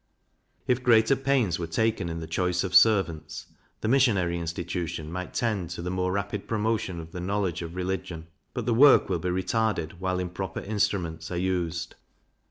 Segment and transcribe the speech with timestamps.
[0.65, 3.45] If greater pains were taken in the choice of servants,
[3.81, 8.25] the Missionary institution might tend to the more rapid promotion of the knowledge of religion;
[8.55, 11.93] but the work will be retarded while improper instruments are used.